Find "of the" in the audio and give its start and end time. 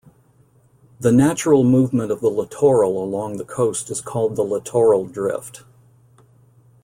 2.11-2.29